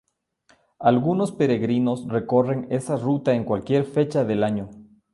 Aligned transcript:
Algunos 0.79 1.31
peregrinos 1.31 2.07
recorren 2.09 2.65
esta 2.71 2.97
ruta 2.97 3.33
en 3.35 3.43
cualquier 3.43 3.85
fecha 3.85 4.25
del 4.25 4.43
año. 4.43 4.71